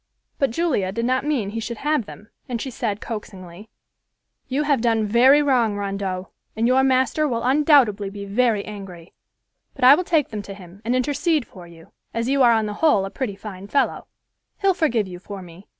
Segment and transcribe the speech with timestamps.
[0.39, 3.69] But Julia did not mean he should have them, and she said, coaxingly,
[4.47, 9.13] "You have done very wrong, Rondeau, and your master will undoubtedly be very angry,
[9.75, 12.65] but I will take them to him and intercede for you, as you are on
[12.65, 14.07] the whole a pretty fine fellow.
[14.59, 15.67] He'll forgive you for me.